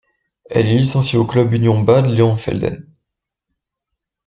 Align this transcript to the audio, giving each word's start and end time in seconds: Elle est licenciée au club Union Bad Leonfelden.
Elle 0.49 0.65
est 0.67 0.77
licenciée 0.79 1.19
au 1.19 1.25
club 1.27 1.53
Union 1.53 1.79
Bad 1.79 2.07
Leonfelden. 2.09 2.87